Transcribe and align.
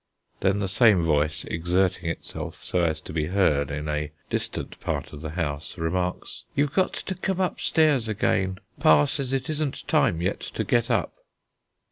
Then 0.39 0.57
the 0.57 0.67
same 0.67 1.03
voice, 1.03 1.43
exerting 1.43 2.09
itself 2.09 2.63
so 2.63 2.81
as 2.83 2.99
to 3.01 3.13
be 3.13 3.25
heard 3.27 3.69
in 3.69 3.87
a 3.87 4.09
distant 4.31 4.79
part 4.79 5.13
of 5.13 5.21
the 5.21 5.29
house, 5.29 5.77
remarks: 5.77 6.43
"You've 6.55 6.73
got 6.73 6.93
to 6.93 7.13
come 7.13 7.39
upstairs 7.39 8.07
again. 8.07 8.57
Pa 8.79 9.05
says 9.05 9.31
it 9.31 9.47
isn't 9.47 9.87
time 9.87 10.19
yet 10.19 10.39
to 10.57 10.63
get 10.63 10.89
up." 10.89 11.13